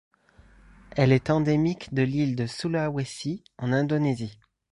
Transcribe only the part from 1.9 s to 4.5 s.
de l'île de Sulawesi en Indonésie.